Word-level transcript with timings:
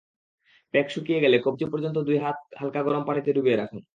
Pack 0.73 0.87
শুকিয়ে 0.89 1.23
গেলে 1.23 1.37
কবজি 1.45 1.65
পর্যন্ত 1.71 1.97
দুই 2.07 2.17
হাত 2.17 2.37
হালকা 2.59 2.81
গরম 2.83 3.03
পানিতে 3.07 3.29
ডুবিয়ে 3.33 3.59
রাখুন। 3.59 3.81